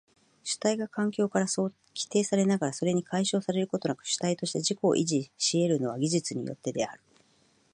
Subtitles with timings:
[0.43, 1.69] 主体が環境から規
[2.09, 7.01] 定されながらそれに解消されることなく主体として自己を維持し得るのは技術によってである。